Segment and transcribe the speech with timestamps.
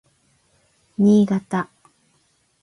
[1.01, 1.61] Niigata